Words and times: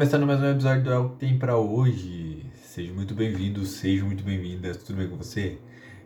Começando 0.00 0.26
mais 0.26 0.40
um 0.40 0.50
episódio 0.50 0.84
do 0.84 0.90
É 0.90 0.96
o 0.96 1.10
que 1.10 1.16
tem 1.16 1.38
pra 1.38 1.58
hoje. 1.58 2.50
Seja 2.54 2.90
muito 2.90 3.14
bem-vindo, 3.14 3.66
seja 3.66 4.02
muito 4.02 4.24
bem-vinda. 4.24 4.74
Tudo 4.74 4.96
bem 4.96 5.10
com 5.10 5.18
você? 5.18 5.58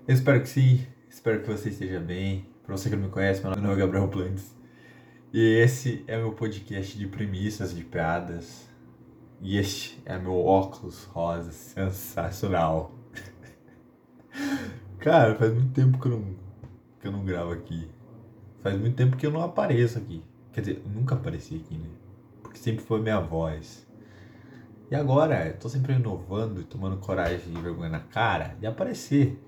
Eu 0.09 0.13
espero 0.13 0.41
que 0.41 0.49
sim. 0.49 0.85
Espero 1.09 1.41
que 1.41 1.47
você 1.47 1.69
esteja 1.69 2.01
bem. 2.01 2.45
Pra 2.67 2.77
você 2.77 2.91
que 2.91 2.97
não 2.97 3.05
me 3.05 3.09
conhece, 3.09 3.41
meu 3.41 3.55
nome 3.55 3.73
é 3.73 3.77
Gabriel 3.77 4.09
Plantes. 4.09 4.53
E 5.33 5.41
esse 5.41 6.03
é 6.09 6.17
meu 6.17 6.33
podcast 6.33 6.99
de 6.99 7.07
premissas, 7.07 7.73
de 7.73 7.85
piadas. 7.85 8.69
E 9.41 9.57
este 9.57 10.03
é 10.05 10.19
meu 10.19 10.45
óculos 10.45 11.05
rosa 11.05 11.53
sensacional. 11.53 12.93
Cara, 14.99 15.37
faz 15.37 15.55
muito 15.55 15.73
tempo 15.73 16.01
que 16.01 16.09
eu 16.09 16.19
não, 16.19 16.37
que 17.01 17.07
eu 17.07 17.13
não 17.13 17.25
gravo 17.25 17.53
aqui. 17.53 17.89
Faz 18.61 18.77
muito 18.77 18.97
tempo 18.97 19.17
que 19.17 19.25
eu 19.25 19.31
não 19.31 19.41
apareço 19.41 19.99
aqui. 19.99 20.21
Quer 20.53 20.63
dizer, 20.63 20.83
nunca 20.85 21.15
apareci 21.15 21.63
aqui, 21.65 21.79
né? 21.79 21.91
Porque 22.43 22.59
sempre 22.59 22.85
foi 22.85 23.01
minha 23.01 23.21
voz. 23.21 23.84
E 24.91 24.95
agora, 24.95 25.49
eu 25.49 25.59
tô 25.59 25.69
sempre 25.69 25.95
inovando 25.95 26.61
e 26.61 26.65
tomando 26.65 26.99
coragem 26.99 27.55
e 27.55 27.61
vergonha 27.61 27.89
na 27.89 28.01
cara 28.01 28.55
de 28.61 28.67
aparecer. 28.67 29.43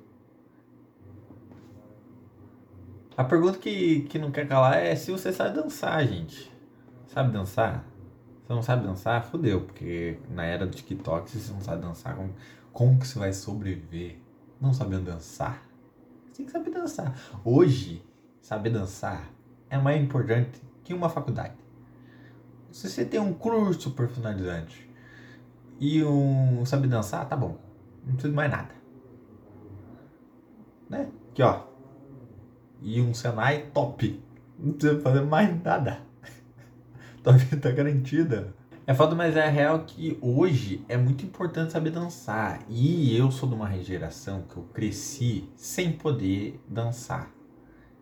A 3.17 3.23
pergunta 3.23 3.59
que, 3.59 4.01
que 4.03 4.19
não 4.19 4.31
quer 4.31 4.49
calar 4.49 4.79
é 4.79 4.95
se 4.97 5.11
você 5.11 5.33
sabe 5.33 5.55
dançar, 5.55 6.07
gente. 6.07 6.51
Sabe 7.07 7.33
dançar? 7.33 7.85
Você 8.43 8.53
não 8.53 8.62
sabe 8.62 8.87
dançar? 8.87 9.25
Fudeu, 9.25 9.62
porque 9.62 10.19
na 10.31 10.45
era 10.45 10.67
do 10.67 10.75
TikTok, 10.75 11.31
se 11.31 11.39
você 11.39 11.53
não 11.53 11.61
sabe 11.61 11.83
dançar, 11.83 12.17
como, 12.17 12.34
como 12.73 12.98
que 12.98 13.07
você 13.07 13.19
vai 13.19 13.33
sobreviver 13.33 14.19
não 14.61 14.73
sabendo 14.73 15.05
dançar? 15.05 15.62
Você 16.27 16.39
tem 16.39 16.47
que 16.47 16.53
saber 16.53 16.71
dançar. 16.71 17.15
Hoje, 17.45 18.03
saber 18.41 18.71
dançar 18.71 19.31
é 19.69 19.77
mais 19.77 20.03
importante 20.03 20.62
que 20.83 20.95
uma 20.95 21.09
faculdade. 21.09 21.55
Se 22.71 22.89
você 22.89 23.05
tem 23.05 23.21
um 23.21 23.33
curso 23.33 23.91
profissionalizante 23.93 24.86
e 25.78 26.02
um 26.05 26.64
saber 26.64 26.88
dançar, 26.88 27.28
tá 27.28 27.36
bom. 27.36 27.58
Não 28.05 28.12
precisa 28.14 28.28
de 28.28 28.34
mais 28.34 28.50
nada. 28.50 28.74
Né? 30.88 31.08
Aqui, 31.30 31.42
ó. 31.42 31.64
E 32.80 33.00
um 33.00 33.12
Senai 33.12 33.66
top. 33.72 34.22
Não 34.58 34.72
precisa 34.72 35.00
fazer 35.00 35.22
mais 35.22 35.62
nada. 35.62 36.00
Tua 37.22 37.34
vida 37.34 37.56
tá 37.56 37.70
garantida. 37.70 38.54
É 38.86 38.94
foda, 38.94 39.16
mas 39.16 39.36
é 39.36 39.48
real 39.48 39.80
que 39.80 40.16
hoje 40.22 40.84
é 40.88 40.97
muito 40.97 41.24
importante 41.27 41.72
saber 41.72 41.91
dançar. 41.91 42.60
E 42.69 43.16
eu 43.16 43.30
sou 43.32 43.48
de 43.48 43.54
uma 43.56 43.70
geração 43.82 44.42
que 44.42 44.56
eu 44.56 44.62
cresci 44.72 45.50
sem 45.56 45.92
poder 45.92 46.60
dançar. 46.69 47.28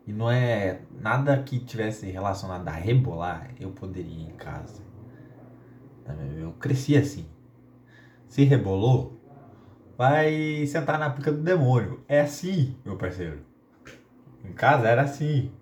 E 0.06 0.12
não 0.12 0.30
é 0.30 0.82
nada 1.00 1.42
que 1.42 1.58
tivesse 1.58 2.10
relacionado 2.10 2.68
a 2.68 2.72
rebolar, 2.72 3.50
eu 3.58 3.70
poderia 3.70 4.12
ir 4.12 4.28
em 4.28 4.36
casa. 4.36 4.82
Eu 6.38 6.52
cresci 6.52 6.94
assim. 6.94 7.24
Se 8.34 8.42
rebolou, 8.42 9.16
vai 9.96 10.66
sentar 10.66 10.98
na 10.98 11.08
pica 11.08 11.30
do 11.30 11.40
demônio. 11.40 12.00
É 12.08 12.22
assim, 12.22 12.74
meu 12.84 12.96
parceiro. 12.96 13.38
Em 14.44 14.52
casa 14.52 14.88
era 14.88 15.02
assim. 15.02 15.52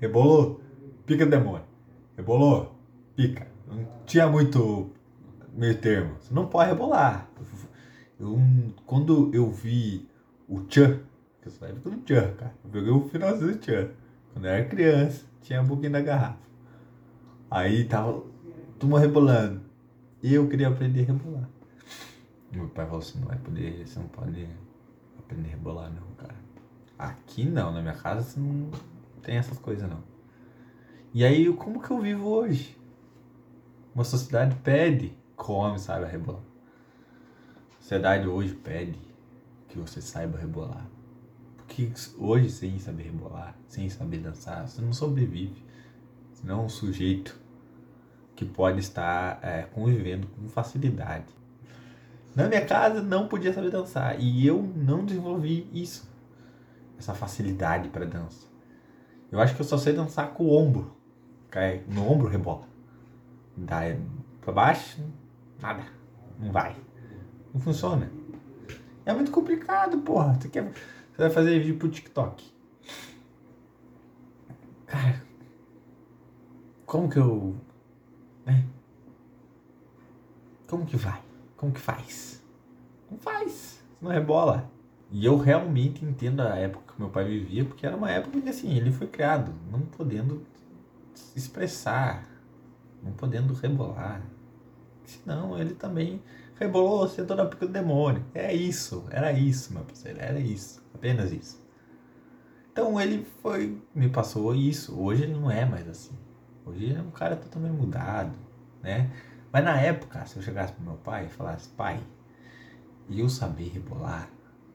Rebolou, 0.00 0.60
pica 1.06 1.24
do 1.24 1.30
demônio. 1.30 1.62
Rebolou, 2.16 2.74
pica. 3.14 3.46
Não 3.68 3.86
tinha 4.04 4.26
muito 4.26 4.90
meio 5.54 5.80
termo. 5.80 6.16
Você 6.18 6.34
não 6.34 6.48
pode 6.48 6.70
rebolar. 6.70 7.28
Eu, 8.18 8.36
quando 8.84 9.32
eu 9.32 9.48
vi 9.48 10.08
o 10.48 10.62
Tchan, 10.62 10.98
que 11.40 11.46
eu 11.46 11.52
sou 11.52 11.68
época 11.68 11.90
do 11.90 11.98
Tchan, 11.98 12.34
cara. 12.34 12.54
Eu 12.64 12.70
peguei 12.72 12.90
o 12.90 13.08
finalzinho 13.08 13.52
do 13.52 13.58
Tchan. 13.58 13.90
Quando 14.32 14.46
eu 14.46 14.50
era 14.50 14.64
criança, 14.64 15.24
tinha 15.42 15.62
um 15.62 15.68
pouquinho 15.68 15.92
da 15.92 16.00
garrafa. 16.00 16.40
Aí 17.48 17.84
tava 17.84 18.20
turma 18.80 18.98
rebolando. 18.98 19.60
E 20.20 20.34
eu 20.34 20.48
queria 20.48 20.66
aprender 20.66 21.02
a 21.02 21.04
rebolar. 21.04 21.55
Meu 22.52 22.68
pai 22.68 22.86
falou 22.86 23.00
assim, 23.00 23.18
não 23.18 23.28
vai 23.28 23.38
poder, 23.38 23.86
você 23.86 23.98
não 23.98 24.08
pode 24.08 24.48
aprender 25.18 25.48
a 25.48 25.50
rebolar 25.52 25.90
não, 25.90 26.06
cara. 26.16 26.34
Aqui 26.98 27.44
não, 27.44 27.72
na 27.72 27.82
minha 27.82 27.94
casa 27.94 28.22
você 28.22 28.40
não 28.40 28.70
tem 29.22 29.36
essas 29.36 29.58
coisas 29.58 29.88
não. 29.88 30.02
E 31.12 31.24
aí, 31.24 31.52
como 31.54 31.82
que 31.82 31.90
eu 31.90 32.00
vivo 32.00 32.28
hoje? 32.28 32.76
Uma 33.94 34.04
sociedade 34.04 34.54
pede 34.62 35.16
o 35.36 35.52
homem 35.52 35.78
saiba 35.78 36.06
rebolar. 36.06 36.42
A 37.78 37.80
sociedade 37.80 38.26
hoje 38.26 38.54
pede 38.54 38.98
que 39.68 39.78
você 39.78 40.00
saiba 40.00 40.38
rebolar. 40.38 40.86
Porque 41.56 41.92
hoje, 42.18 42.50
sem 42.50 42.78
saber 42.78 43.04
rebolar, 43.04 43.56
sem 43.68 43.88
saber 43.88 44.18
dançar, 44.18 44.66
você 44.66 44.80
não 44.80 44.92
sobrevive. 44.92 45.62
Você 46.32 46.46
não 46.46 46.60
é 46.60 46.64
um 46.64 46.68
sujeito 46.68 47.38
que 48.34 48.44
pode 48.44 48.80
estar 48.80 49.38
é, 49.42 49.62
convivendo 49.62 50.26
com 50.28 50.48
facilidade. 50.48 51.26
Na 52.36 52.48
minha 52.48 52.66
casa 52.66 53.00
não 53.00 53.26
podia 53.28 53.50
saber 53.50 53.70
dançar 53.70 54.20
e 54.20 54.46
eu 54.46 54.62
não 54.76 55.06
desenvolvi 55.06 55.70
isso, 55.72 56.06
essa 56.98 57.14
facilidade 57.14 57.88
para 57.88 58.04
dança. 58.04 58.46
Eu 59.32 59.40
acho 59.40 59.54
que 59.54 59.62
eu 59.62 59.64
só 59.64 59.78
sei 59.78 59.94
dançar 59.94 60.34
com 60.34 60.44
o 60.44 60.52
ombro, 60.52 60.94
cai 61.50 61.82
no 61.88 62.06
ombro 62.06 62.28
rebola. 62.28 62.68
Daí 63.56 63.98
para 64.42 64.52
baixo, 64.52 65.02
nada, 65.58 65.82
não 66.38 66.52
vai, 66.52 66.76
não 67.54 67.60
funciona. 67.60 68.10
É 69.06 69.14
muito 69.14 69.30
complicado, 69.30 69.96
porra. 69.98 70.34
Você 70.34 70.50
quer, 70.50 70.62
você 70.64 71.22
vai 71.22 71.30
fazer 71.30 71.58
vídeo 71.58 71.78
pro 71.78 71.88
TikTok? 71.88 72.52
Cara, 74.86 75.22
como 76.84 77.08
que 77.08 77.18
eu 77.18 77.56
né? 78.44 78.62
Como 80.68 80.84
que 80.84 80.96
vai? 80.96 81.24
Como 81.56 81.72
que 81.72 81.80
faz? 81.80 82.42
Não 83.10 83.18
faz, 83.18 83.82
não 84.00 84.10
rebola. 84.10 84.70
E 85.10 85.24
eu 85.24 85.36
realmente 85.38 86.04
entendo 86.04 86.40
a 86.40 86.56
época 86.56 86.92
que 86.92 87.00
meu 87.00 87.10
pai 87.10 87.24
vivia, 87.24 87.64
porque 87.64 87.86
era 87.86 87.96
uma 87.96 88.10
época 88.10 88.40
que 88.40 88.48
assim, 88.48 88.76
ele 88.76 88.90
foi 88.90 89.06
criado 89.06 89.52
não 89.70 89.80
podendo 89.80 90.44
expressar, 91.34 92.26
não 93.02 93.12
podendo 93.12 93.54
rebolar. 93.54 94.20
Senão 95.04 95.58
ele 95.58 95.74
também 95.74 96.20
rebolou, 96.58 97.08
sentou 97.08 97.36
na 97.36 97.46
pica 97.46 97.66
do 97.66 97.72
demônio. 97.72 98.24
É 98.34 98.52
isso, 98.52 99.04
era 99.10 99.32
isso, 99.32 99.72
meu 99.72 99.84
parceiro, 99.84 100.18
era 100.20 100.40
isso, 100.40 100.82
apenas 100.92 101.32
isso. 101.32 101.64
Então 102.72 103.00
ele 103.00 103.24
foi, 103.40 103.80
me 103.94 104.08
passou 104.08 104.54
isso. 104.54 105.00
Hoje 105.00 105.22
ele 105.22 105.32
não 105.32 105.50
é 105.50 105.64
mais 105.64 105.88
assim. 105.88 106.14
Hoje 106.64 106.92
é 106.92 107.00
um 107.00 107.10
cara 107.10 107.36
totalmente 107.36 107.72
mudado, 107.72 108.36
né? 108.82 109.10
Mas 109.52 109.64
na 109.64 109.80
época, 109.80 110.24
se 110.26 110.36
eu 110.36 110.42
chegasse 110.42 110.72
pro 110.72 110.84
meu 110.84 110.96
pai 110.96 111.26
e 111.26 111.28
falasse, 111.28 111.68
pai, 111.70 112.00
eu 113.08 113.28
saber 113.28 113.68
rebolar 113.68 114.28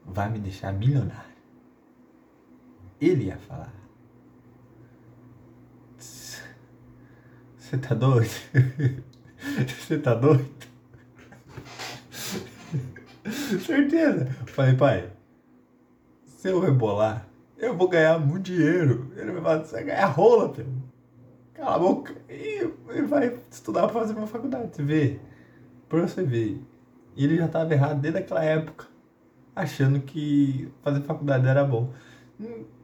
vai 0.05 0.29
me 0.29 0.39
deixar 0.39 0.71
milionário. 0.73 1.31
Ele 2.99 3.25
ia 3.25 3.37
falar. 3.37 3.73
Você 5.97 7.77
tá 7.77 7.95
doido? 7.95 8.29
Você 9.67 9.97
tá 9.97 10.13
doido? 10.13 10.49
Certeza. 13.65 14.25
Falei, 14.47 14.75
pai, 14.75 15.11
se 16.25 16.49
eu 16.49 16.59
rebolar, 16.59 17.27
eu 17.57 17.75
vou 17.75 17.87
ganhar 17.87 18.19
muito 18.19 18.45
dinheiro. 18.45 19.11
Ele 19.15 19.31
vai 19.31 19.41
falar, 19.41 19.59
você 19.59 19.75
vai 19.75 19.83
ganhar 19.83 20.05
rola, 20.07 20.53
filho 20.53 20.80
cala 21.61 21.75
a 21.75 21.79
boca 21.79 22.15
e, 22.27 22.65
vai 23.03 23.37
estudar 23.49 23.87
para 23.87 23.99
fazer 23.99 24.13
uma 24.13 24.25
faculdade. 24.25 24.75
Você 24.75 24.83
vê, 24.83 25.19
pra 25.87 26.01
você 26.01 26.23
ver. 26.23 26.59
Ele 27.15 27.37
já 27.37 27.45
estava 27.45 27.71
errado 27.71 28.01
desde 28.01 28.19
aquela 28.19 28.43
época, 28.43 28.87
achando 29.55 29.99
que 29.99 30.71
fazer 30.81 31.01
faculdade 31.01 31.47
era 31.47 31.63
bom. 31.63 31.93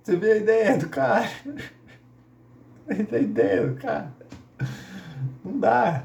Você 0.04 0.16
vê 0.16 0.34
a 0.34 0.38
ideia 0.38 0.78
do 0.78 0.90
cara. 0.90 1.28
a 2.88 3.18
ideia 3.18 3.68
do 3.68 3.76
cara. 3.76 4.14
Não 5.44 5.60
dá. 5.60 6.04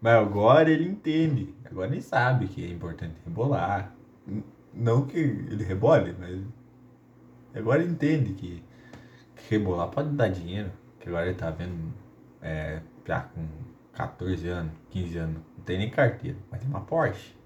Mas 0.00 0.14
agora 0.14 0.70
ele 0.70 0.86
entende. 0.86 1.54
Agora 1.64 1.90
ele 1.90 2.02
sabe 2.02 2.46
que 2.46 2.64
é 2.64 2.68
importante 2.68 3.16
rebolar. 3.24 3.92
Não 4.72 5.06
que 5.06 5.18
ele 5.18 5.64
rebole, 5.64 6.14
mas 6.18 6.42
agora 7.54 7.82
ele 7.82 7.92
entende 7.92 8.34
que, 8.34 8.62
que 9.34 9.50
rebolar 9.50 9.88
pode 9.88 10.10
dar 10.10 10.28
dinheiro 10.28 10.70
que 11.06 11.10
agora 11.10 11.28
ele 11.28 11.38
tá 11.38 11.50
vendo 11.52 11.94
é, 12.42 12.80
já 13.06 13.20
com 13.20 13.46
14 13.92 14.48
anos, 14.48 14.72
15 14.90 15.18
anos, 15.18 15.36
não 15.56 15.64
tem 15.64 15.78
nem 15.78 15.88
carteira, 15.88 16.36
mas 16.50 16.60
tem 16.60 16.68
uma 16.68 16.80
Porsche. 16.80 17.36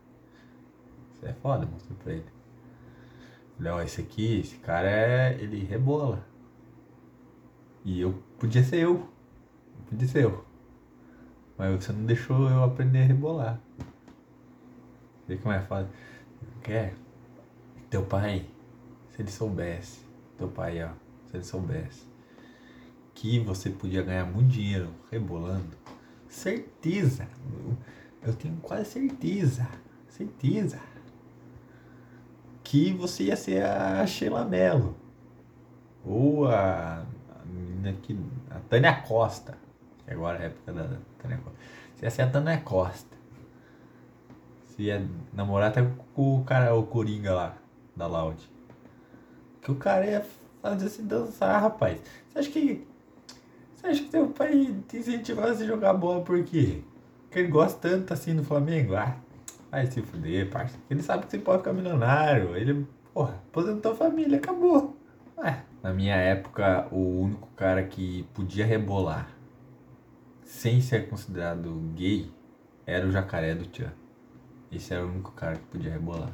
Isso 1.12 1.26
é 1.26 1.32
foda, 1.34 1.66
mostrei 1.66 1.98
pra 1.98 2.12
ele. 2.14 3.70
Ó, 3.70 3.82
esse 3.82 4.00
aqui, 4.00 4.40
esse 4.40 4.56
cara 4.56 4.88
é. 4.88 5.36
ele 5.38 5.62
rebola. 5.62 6.24
E 7.84 8.00
eu 8.00 8.14
podia 8.38 8.64
ser 8.64 8.78
eu. 8.78 9.06
Podia 9.90 10.08
ser 10.08 10.24
eu. 10.24 10.42
Mas 11.58 11.84
você 11.84 11.92
não 11.92 12.06
deixou 12.06 12.48
eu 12.48 12.64
aprender 12.64 13.02
a 13.02 13.04
rebolar. 13.04 13.60
Vê 15.28 15.36
como 15.36 15.54
é 15.54 15.60
foda. 15.60 15.90
Quer? 16.62 16.94
Teu 17.90 18.06
pai, 18.06 18.46
se 19.10 19.20
ele 19.20 19.30
soubesse. 19.30 20.00
Teu 20.38 20.48
pai, 20.48 20.82
ó, 20.82 20.92
se 21.26 21.36
ele 21.36 21.44
soubesse 21.44 22.09
que 23.20 23.38
você 23.38 23.68
podia 23.68 24.02
ganhar 24.02 24.24
muito 24.24 24.48
dinheiro 24.48 24.88
rebolando, 25.10 25.76
certeza. 26.26 27.28
eu 28.22 28.32
tenho 28.32 28.56
quase 28.62 28.86
certeza, 28.92 29.68
certeza, 30.08 30.80
que 32.64 32.94
você 32.94 33.24
ia 33.24 33.36
ser 33.36 33.62
a 33.62 34.06
Sheila 34.06 34.46
Mello. 34.46 34.96
Ou 36.02 36.48
a, 36.48 37.04
a 37.04 37.44
menina 37.44 37.92
que. 38.00 38.18
a 38.48 38.58
Tânia 38.60 39.02
Costa. 39.02 39.58
Que 40.06 40.14
agora 40.14 40.38
é 40.38 40.42
a 40.42 40.46
época 40.46 40.72
da 40.72 40.88
Tânia 41.18 41.36
Costa. 41.44 41.58
Você 41.94 42.06
ia 42.06 42.10
ser 42.10 42.22
a 42.22 42.30
Tânia 42.30 42.58
Costa. 42.62 43.16
Você 44.64 44.84
ia 44.84 45.06
namorar 45.34 45.68
até 45.68 45.86
com 46.14 46.40
o 46.40 46.44
cara, 46.44 46.74
o 46.74 46.86
Coringa 46.86 47.34
lá, 47.34 47.58
da 47.94 48.06
Loud. 48.06 48.50
Que 49.60 49.70
o 49.70 49.74
cara 49.74 50.06
ia 50.06 50.26
fazer 50.62 50.88
se 50.88 51.02
dançar, 51.02 51.60
rapaz. 51.60 52.00
Você 52.30 52.38
acha 52.38 52.50
que. 52.50 52.89
Você 53.80 53.86
acha 53.86 54.02
que 54.04 54.10
seu 54.10 54.28
pai 54.28 54.76
te 54.86 54.98
incentivava 54.98 55.52
a 55.52 55.54
se 55.54 55.66
jogar 55.66 55.94
bola 55.94 56.20
por 56.22 56.44
quê? 56.44 56.82
Porque 57.22 57.38
ele 57.38 57.48
gosta 57.48 57.88
tanto 57.88 58.12
assim 58.12 58.36
do 58.36 58.44
Flamengo? 58.44 58.94
Ah, 58.94 59.16
vai 59.70 59.86
se 59.86 60.02
fuder, 60.02 60.50
parça. 60.50 60.76
Ele 60.90 61.02
sabe 61.02 61.24
que 61.24 61.30
você 61.30 61.38
pode 61.38 61.60
ficar 61.60 61.72
milionário. 61.72 62.54
Ele, 62.54 62.86
porra, 63.14 63.40
aposentou 63.48 63.92
a 63.92 63.94
família, 63.94 64.36
acabou. 64.36 64.94
Ué. 65.38 65.64
Na 65.82 65.94
minha 65.94 66.14
época, 66.14 66.88
o 66.92 67.22
único 67.22 67.48
cara 67.56 67.82
que 67.82 68.24
podia 68.34 68.66
rebolar 68.66 69.30
sem 70.44 70.82
ser 70.82 71.08
considerado 71.08 71.72
gay 71.94 72.30
era 72.86 73.06
o 73.06 73.10
jacaré 73.10 73.54
do 73.54 73.64
Tchan. 73.64 73.94
Esse 74.70 74.92
era 74.92 75.06
o 75.06 75.08
único 75.08 75.32
cara 75.32 75.56
que 75.56 75.64
podia 75.64 75.90
rebolar. 75.90 76.32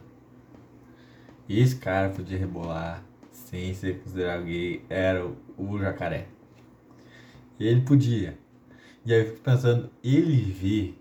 Esse 1.48 1.76
cara 1.76 2.08
podia 2.08 2.38
rebolar 2.38 3.04
sem 3.31 3.72
ser 3.72 4.00
considerado 4.00 4.43
gay 4.43 4.84
era 4.88 5.25
o 5.56 5.78
jacaré. 5.78 6.26
E 7.58 7.67
ele 7.67 7.82
podia. 7.82 8.38
E 9.05 9.12
aí 9.12 9.20
eu 9.20 9.26
fico 9.26 9.41
pensando, 9.41 9.91
ele 10.03 10.53
vê 10.53 10.94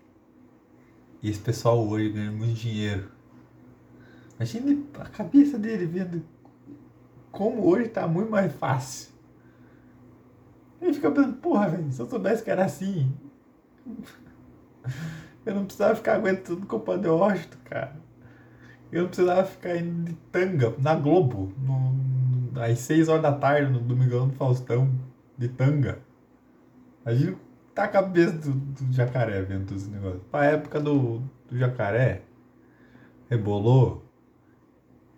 esse 1.24 1.40
pessoal 1.40 1.86
hoje 1.88 2.10
ganhando 2.10 2.38
muito 2.38 2.54
dinheiro. 2.54 3.10
Imagina 4.36 4.84
a 5.00 5.06
cabeça 5.06 5.58
dele 5.58 5.86
vendo 5.86 6.24
como 7.32 7.68
hoje 7.68 7.90
tá 7.90 8.08
muito 8.08 8.30
mais 8.30 8.54
fácil. 8.54 9.14
Ele 10.82 10.94
fica 10.94 11.10
pensando, 11.10 11.38
porra, 11.38 11.70
velho, 11.70 11.92
se 11.92 12.00
eu 12.00 12.10
soubesse 12.10 12.44
que 12.44 12.52
era 12.52 12.66
assim, 12.66 13.12
eu 15.46 15.56
não 15.56 15.66
precisava 15.66 15.96
ficar 15.96 16.16
aguentando 16.16 16.66
com 16.66 16.78
o 16.78 17.18
Washington, 17.18 17.58
cara. 17.66 17.96
Eu 18.92 19.02
não 19.02 19.08
precisava 19.08 19.46
ficar 19.46 19.78
indo 19.78 20.12
de 20.12 20.14
tanga 20.32 20.74
na 20.78 20.96
Globo, 20.96 21.52
no, 21.58 22.62
às 22.62 22.80
6 22.80 23.10
horas 23.10 23.24
da 23.24 23.32
tarde, 23.32 23.72
no 23.72 23.80
Domingão 23.80 24.28
do 24.28 24.36
Faustão, 24.36 24.90
de 25.38 25.50
tanga. 25.50 26.05
Imagina 27.06 27.38
tá 27.76 27.84
a 27.84 27.88
cabeça 27.88 28.32
do, 28.32 28.54
do 28.54 28.94
jacaré 28.94 29.42
vendo 29.44 29.68
todo 29.68 29.78
esse 29.78 29.90
negócio. 29.90 30.20
Pra 30.32 30.46
época 30.46 30.80
do, 30.80 31.20
do 31.48 31.58
jacaré, 31.58 32.24
rebolou, 33.30 34.04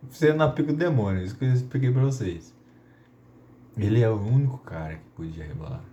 você 0.10 0.34
na 0.34 0.50
pico 0.50 0.74
do 0.74 0.78
demônio, 0.78 1.24
isso 1.24 1.38
que 1.38 1.45
eu 1.45 1.54
expliquei 1.54 1.92
pra 1.92 2.01
vocês. 2.01 2.54
Ele 3.78 4.01
é 4.01 4.10
o 4.10 4.19
único 4.19 4.57
cara 4.57 4.95
que 4.95 5.10
podia 5.16 5.45
rebolar. 5.45 5.84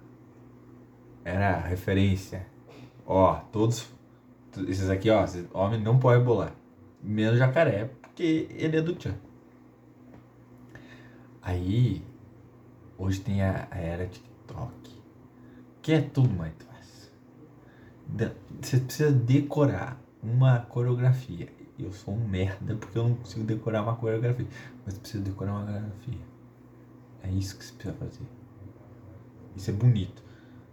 Era 1.25 1.56
a 1.56 1.61
referência. 1.61 2.46
Ó, 3.06 3.35
todos. 3.52 3.88
Esses 4.67 4.88
aqui, 4.88 5.11
ó, 5.11 5.26
homem 5.52 5.81
não 5.81 5.99
pode 5.99 6.19
rebolar. 6.19 6.55
Menos 7.02 7.38
jacaré, 7.38 7.91
porque 8.00 8.49
ele 8.50 8.79
é 8.79 8.81
do 8.81 8.94
Tchan. 8.94 9.14
Aí, 11.43 12.02
hoje 12.96 13.20
tem 13.20 13.43
a, 13.43 13.69
a 13.70 13.76
era 13.76 14.06
TikTok 14.06 15.04
que 15.84 15.92
é 15.92 16.00
tudo 16.00 16.31
mais 16.31 16.54
fácil. 16.54 17.10
Você 18.62 18.81
precisa 18.81 19.12
decorar 19.12 20.00
uma 20.22 20.60
coreografia. 20.60 21.52
Eu 21.78 21.92
sou 21.92 22.14
um 22.14 22.26
merda 22.26 22.75
porque 22.75 22.96
eu 22.96 23.06
não 23.06 23.16
consigo 23.16 23.44
decorar 23.44 23.82
uma 23.82 23.94
coreografia. 23.94 24.46
Mas 24.86 24.96
precisa 24.96 25.22
decorar 25.22 25.52
uma 25.52 25.66
coreografia. 25.66 26.20
É 27.22 27.31
isso 27.31 27.58
que 27.58 27.66
você 27.66 27.75
precisa 27.75 27.94
fazer. 27.98 28.26
Isso 29.54 29.69
é 29.69 29.75
bonito. 29.75 30.22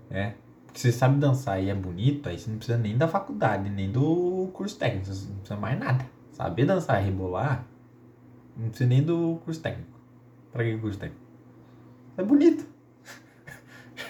Né? 0.10 0.36
Porque 0.66 0.80
você 0.80 0.94
sabe 0.94 1.20
dançar 1.20 1.62
e 1.62 1.70
é 1.70 1.76
bonito, 1.76 2.30
aí 2.30 2.40
você 2.40 2.50
não 2.50 2.58
precisa 2.58 2.78
nem 2.78 2.98
da 2.98 3.06
faculdade, 3.06 3.70
nem 3.70 3.92
do 3.92 4.50
curso 4.54 4.78
técnico. 4.78 5.08
Você 5.08 5.28
não 5.28 5.36
precisa 5.40 5.60
mais 5.60 5.78
nada. 5.78 6.06
Saber 6.32 6.66
dançar 6.66 7.02
e 7.02 7.06
rebolar, 7.08 7.68
não 8.56 8.70
precisa 8.70 8.88
nem 8.88 9.04
do 9.04 9.42
curso 9.44 9.60
técnico. 9.60 10.00
Pra 10.54 10.64
que 10.64 10.78
curso 10.78 10.98
técnico? 10.98 11.26
É 12.16 12.24
bonito. 12.24 12.71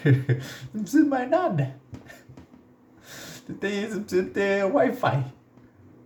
não 0.72 0.82
precisa 0.82 1.06
mais 1.06 1.30
nada. 1.30 1.76
Você 3.46 3.52
tem 3.54 3.84
isso, 3.84 4.00
precisa 4.00 4.28
ter 4.30 4.64
Wi-Fi. 4.64 5.24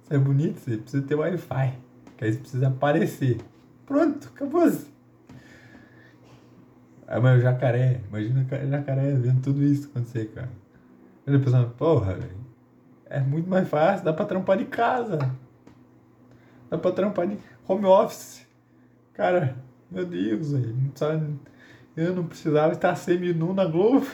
Isso 0.03 0.15
é 0.15 0.19
bonito, 0.19 0.59
você 0.61 0.77
precisa 0.77 1.03
ter 1.03 1.15
Wi-Fi. 1.15 1.75
Que 2.17 2.25
aí 2.25 2.33
você 2.33 2.39
precisa 2.39 2.69
aparecer. 2.69 3.39
Pronto, 3.85 4.29
acabou. 4.35 4.69
-se. 4.71 4.87
Aí, 7.07 7.21
mas 7.21 7.39
o 7.39 7.43
jacaré, 7.43 8.01
imagina 8.09 8.45
o 8.51 8.71
jacaré 8.71 9.13
vendo 9.13 9.41
tudo 9.41 9.63
isso 9.63 9.89
acontecer, 9.89 10.27
cara. 10.33 10.51
Ele 11.27 11.39
pensando, 11.39 11.71
porra, 11.71 12.15
velho. 12.15 12.47
É 13.09 13.21
muito 13.21 13.49
mais 13.49 13.69
fácil, 13.69 14.05
dá 14.05 14.13
pra 14.13 14.25
trampar 14.25 14.59
de 14.59 14.65
casa. 14.65 15.19
Dá 16.69 16.77
pra 16.77 16.91
trampar 16.91 17.29
de 17.29 17.39
home 17.69 17.85
office. 17.85 18.45
Cara, 19.13 19.57
meu 19.91 20.05
Deus, 20.05 20.53
velho. 20.53 20.75
Não 20.75 20.91
sabe 20.95 21.39
eu 21.97 22.15
não 22.15 22.27
precisava 22.27 22.75
estar 22.75 22.95
semi-nu 22.95 23.55
na 23.55 23.65
Globo. 23.65 24.07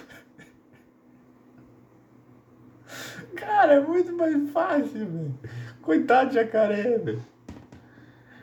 Cara, 3.35 3.75
é 3.75 3.81
muito 3.81 4.17
mais 4.17 4.51
fácil, 4.51 5.07
velho. 5.07 5.35
Coitado 5.81 6.31
de 6.31 6.37
jacaré, 6.37 6.99
velho. 6.99 7.23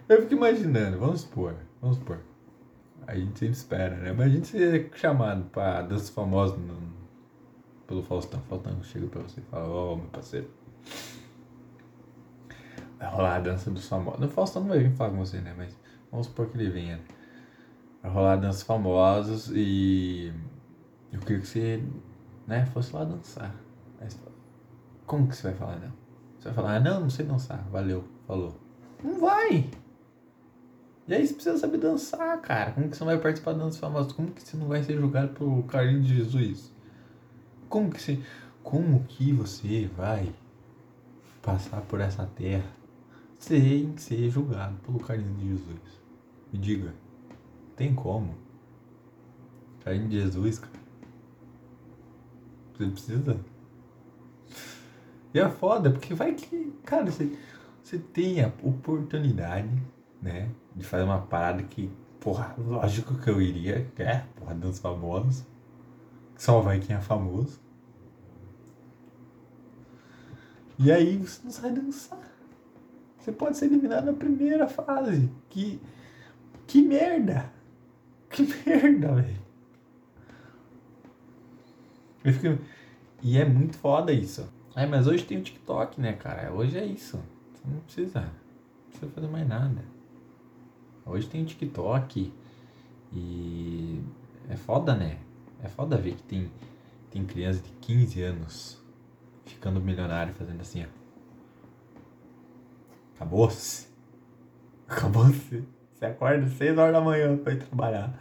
Eu 0.09 0.21
fico 0.23 0.33
imaginando, 0.33 0.97
vamos 0.97 1.21
supor, 1.21 1.55
vamos 1.81 1.97
supor. 1.97 2.19
A 3.07 3.15
gente 3.15 3.39
sempre 3.39 3.55
espera, 3.55 3.95
né? 3.95 4.11
Mas 4.11 4.27
a 4.27 4.29
gente 4.29 4.47
ser 4.47 4.91
chamado 4.95 5.45
pra 5.51 5.81
dança 5.81 6.11
famosa 6.11 6.57
no, 6.57 6.77
pelo 7.87 8.03
Faustão. 8.03 8.41
Faustão 8.49 8.83
chega 8.83 9.07
pra 9.07 9.21
você 9.21 9.39
e 9.39 9.43
fala, 9.43 9.67
ó, 9.67 9.93
oh, 9.93 9.95
meu 9.95 10.07
parceiro. 10.07 10.49
Vai 12.97 13.09
rolar 13.09 13.35
a 13.37 13.39
dança 13.39 13.71
dos 13.71 13.87
famosos. 13.87 14.25
O 14.25 14.29
Faustão 14.29 14.63
não 14.63 14.69
vai 14.69 14.79
vir 14.79 14.91
falar 14.91 15.11
com 15.11 15.17
você, 15.17 15.39
né? 15.39 15.53
Mas 15.57 15.75
vamos 16.11 16.27
supor 16.27 16.47
que 16.47 16.57
ele 16.57 16.69
venha. 16.69 16.97
Vai 16.97 17.18
rolar 18.07 18.37
danças 18.37 18.63
famosas 18.63 19.51
e 19.53 20.33
eu 21.11 21.19
queria 21.19 21.41
que 21.41 21.47
você, 21.47 21.83
né, 22.47 22.65
fosse 22.67 22.95
lá 22.95 23.03
dançar. 23.03 23.53
Mas, 23.99 24.17
como 25.05 25.27
que 25.27 25.35
você 25.35 25.49
vai 25.49 25.53
falar 25.53 25.79
não? 25.79 25.91
Você 26.37 26.45
vai 26.45 26.53
falar, 26.53 26.75
ah, 26.75 26.79
não, 26.79 27.01
não 27.01 27.09
sei 27.09 27.25
dançar, 27.25 27.67
valeu, 27.69 28.05
falou. 28.25 28.55
Não 29.03 29.19
vai! 29.19 29.69
E 31.07 31.13
aí 31.13 31.25
você 31.25 31.33
precisa 31.33 31.57
saber 31.57 31.79
dançar, 31.79 32.39
cara. 32.39 32.71
Como 32.71 32.87
que 32.87 32.95
você 32.95 33.03
não 33.03 33.11
vai 33.11 33.19
participar 33.19 33.53
de 33.53 33.59
danças 33.59 33.79
famosas? 33.79 34.11
Como 34.11 34.31
que 34.31 34.43
você 34.43 34.55
não 34.55 34.67
vai 34.67 34.83
ser 34.83 34.95
julgado 34.95 35.33
pelo 35.33 35.63
carinho 35.63 36.03
de 36.03 36.15
Jesus? 36.15 36.71
Como 37.67 37.89
que 37.89 37.99
você. 37.99 38.19
Como 38.61 39.03
que 39.05 39.33
você 39.33 39.89
vai 39.97 40.31
passar 41.41 41.81
por 41.81 41.99
essa 41.99 42.27
terra 42.35 42.69
sem 43.39 43.97
ser 43.97 44.29
julgado 44.29 44.75
pelo 44.85 44.99
carinho 44.99 45.33
de 45.33 45.47
Jesus? 45.49 45.79
Me 46.53 46.59
diga. 46.59 46.93
Tem 47.79 47.95
como. 47.95 48.35
Carinho 49.85 50.09
de 50.09 50.19
Jesus, 50.19 50.59
cara. 50.59 50.73
Você 52.73 52.87
precisa. 52.87 53.39
E 55.33 55.39
é 55.39 55.47
foda, 55.49 55.89
porque 55.89 56.13
vai 56.13 56.33
que. 56.33 56.73
Cara, 56.83 57.09
você, 57.09 57.39
você 57.81 57.97
tem 57.97 58.43
a 58.43 58.51
oportunidade, 58.63 59.81
né? 60.21 60.49
De 60.75 60.83
fazer 60.83 61.03
uma 61.03 61.21
parada 61.21 61.63
que, 61.63 61.89
porra, 62.19 62.53
lógico 62.57 63.15
que 63.15 63.29
eu 63.29 63.41
iria, 63.41 63.89
que 63.95 64.03
é, 64.03 64.25
porra, 64.35 64.55
dos 64.55 64.79
famosos. 64.79 65.45
Só 66.35 66.59
vai 66.59 66.81
quem 66.81 66.97
é 66.97 66.99
famoso. 66.99 67.61
E 70.77 70.91
aí 70.91 71.15
você 71.15 71.39
não 71.45 71.51
sai 71.51 71.71
dançar. 71.71 72.19
Você 73.17 73.31
pode 73.31 73.55
ser 73.55 73.67
eliminado 73.67 74.07
na 74.07 74.13
primeira 74.13 74.67
fase. 74.67 75.31
Que. 75.49 75.79
Que 76.67 76.81
merda! 76.81 77.57
Que 78.29 78.43
merda, 78.43 79.15
velho. 79.15 79.41
Fico... 82.23 82.63
E 83.21 83.37
é 83.37 83.45
muito 83.45 83.77
foda 83.77 84.11
isso. 84.11 84.47
É, 84.75 84.85
mas 84.85 85.07
hoje 85.07 85.25
tem 85.25 85.37
o 85.37 85.43
TikTok, 85.43 85.99
né, 85.99 86.13
cara? 86.13 86.53
Hoje 86.53 86.77
é 86.77 86.85
isso. 86.85 87.19
Você 87.53 87.67
não 87.67 87.79
precisa, 87.81 88.21
não 88.21 88.89
precisa 88.89 89.11
fazer 89.11 89.27
mais 89.27 89.47
nada. 89.47 89.83
Hoje 91.05 91.27
tem 91.27 91.43
o 91.43 91.45
TikTok 91.45 92.31
e 93.11 94.01
é 94.47 94.55
foda, 94.55 94.95
né? 94.95 95.19
É 95.61 95.67
foda 95.67 95.97
ver 95.97 96.15
que 96.15 96.23
tem, 96.23 96.51
tem 97.09 97.25
criança 97.25 97.61
de 97.61 97.71
15 97.81 98.21
anos 98.21 98.81
ficando 99.45 99.81
milionário 99.81 100.33
fazendo 100.35 100.61
assim, 100.61 100.83
ó. 100.83 100.87
Acabou-se. 103.15 103.87
Acabou-se. 104.87 105.67
Você 105.99 106.05
acorda 106.05 106.47
6 106.47 106.77
horas 106.77 106.93
da 106.93 107.01
manhã 107.01 107.35
pra 107.35 107.51
ir 107.51 107.59
trabalhar. 107.59 108.17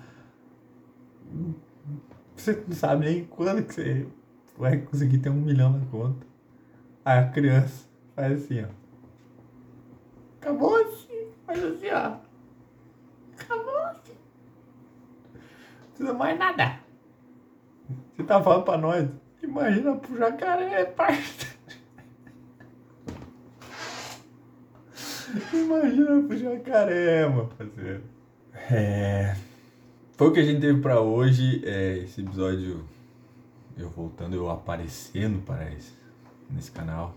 Você 2.34 2.64
não 2.66 2.74
sabe 2.74 3.06
nem 3.06 3.24
quando 3.24 3.62
que 3.62 3.72
você 3.72 4.06
vai 4.58 4.78
conseguir 4.78 5.18
ter 5.18 5.30
um 5.30 5.34
milhão 5.34 5.78
na 5.78 5.86
conta. 5.86 6.26
Aí 7.04 7.18
a 7.20 7.28
criança 7.30 7.88
Faz 8.18 8.32
assim, 8.32 8.64
ó. 8.64 8.66
Acabou 10.40 10.74
assim. 10.74 11.28
Faz 11.46 11.62
assim, 11.64 11.88
ó. 11.88 12.16
Acabou 13.40 13.78
assim. 13.84 14.12
Não 15.32 15.90
precisa 15.90 16.14
mais 16.14 16.36
nada. 16.36 16.80
Você 18.16 18.24
tá 18.24 18.42
falando 18.42 18.64
pra 18.64 18.76
nós. 18.76 19.08
Imagina 19.40 19.94
pro 19.94 20.18
jacaré, 20.18 20.84
parça. 20.86 21.57
Imagina 25.52 26.22
pro 26.22 26.36
jacaré, 26.36 27.28
meu 27.28 27.46
parceiro. 27.46 28.02
É. 28.70 29.36
Foi 30.16 30.28
o 30.28 30.32
que 30.32 30.40
a 30.40 30.44
gente 30.44 30.60
teve 30.60 30.80
pra 30.80 31.00
hoje. 31.00 31.62
É, 31.64 31.98
esse 31.98 32.20
episódio. 32.20 32.84
Eu 33.76 33.88
voltando, 33.90 34.34
eu 34.34 34.50
aparecendo, 34.50 35.42
parece. 35.44 35.92
Nesse 36.50 36.70
canal. 36.70 37.14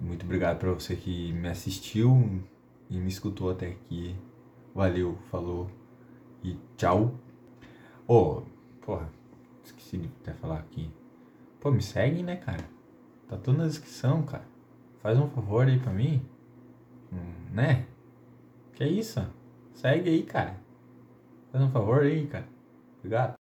Muito 0.00 0.24
obrigado 0.24 0.58
pra 0.58 0.72
você 0.72 0.96
que 0.96 1.32
me 1.32 1.48
assistiu 1.48 2.40
e 2.88 2.96
me 2.96 3.08
escutou 3.08 3.50
até 3.50 3.66
aqui. 3.68 4.16
Valeu, 4.74 5.18
falou 5.30 5.70
e 6.42 6.56
tchau. 6.76 7.14
Ô, 8.06 8.14
oh, 8.14 8.42
porra, 8.80 9.10
esqueci 9.62 9.98
de 9.98 10.08
até 10.22 10.32
falar 10.32 10.60
aqui. 10.60 10.90
Pô, 11.60 11.70
me 11.70 11.82
segue, 11.82 12.22
né, 12.22 12.36
cara? 12.36 12.64
Tá 13.28 13.36
tudo 13.36 13.58
na 13.58 13.66
descrição, 13.66 14.22
cara. 14.22 14.44
Faz 15.02 15.18
um 15.18 15.28
favor 15.28 15.66
aí 15.66 15.78
pra 15.78 15.92
mim. 15.92 16.22
Né? 17.52 17.86
Que 18.74 18.84
é 18.84 18.88
isso? 18.88 19.20
Segue 19.74 20.10
aí, 20.10 20.22
cara. 20.22 20.56
Faz 21.50 21.64
um 21.64 21.70
favor 21.70 22.02
aí, 22.02 22.26
cara. 22.26 22.46
Obrigado. 22.98 23.39